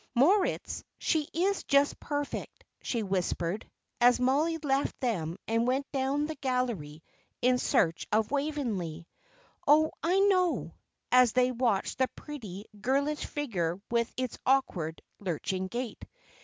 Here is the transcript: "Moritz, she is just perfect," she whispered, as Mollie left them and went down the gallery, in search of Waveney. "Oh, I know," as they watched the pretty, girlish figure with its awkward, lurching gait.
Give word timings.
"Moritz, 0.15 0.83
she 0.97 1.27
is 1.31 1.63
just 1.63 1.99
perfect," 1.99 2.63
she 2.81 3.03
whispered, 3.03 3.69
as 3.99 4.19
Mollie 4.19 4.57
left 4.57 4.99
them 4.99 5.37
and 5.47 5.67
went 5.67 5.85
down 5.91 6.25
the 6.25 6.33
gallery, 6.33 7.03
in 7.39 7.59
search 7.59 8.07
of 8.11 8.31
Waveney. 8.31 9.07
"Oh, 9.67 9.91
I 10.01 10.17
know," 10.21 10.73
as 11.11 11.33
they 11.33 11.51
watched 11.51 11.99
the 11.99 12.07
pretty, 12.15 12.65
girlish 12.81 13.27
figure 13.27 13.79
with 13.91 14.11
its 14.17 14.39
awkward, 14.43 15.03
lurching 15.19 15.67
gait. 15.67 16.03